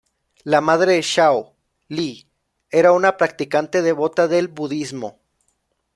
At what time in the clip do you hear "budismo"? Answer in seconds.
4.47-5.19